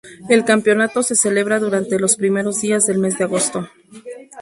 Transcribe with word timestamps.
El 0.29 0.45
campeonato 0.45 1.03
se 1.03 1.13
celebra 1.13 1.59
durante 1.59 1.99
los 1.99 2.15
primeros 2.15 2.59
días 2.59 2.87
del 2.87 2.97
mes 2.97 3.19
de 3.19 3.25
agosto. 3.25 3.69